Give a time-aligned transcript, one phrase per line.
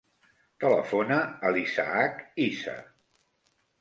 [0.63, 1.19] Telefona
[1.49, 2.77] a l'Isaac Iza.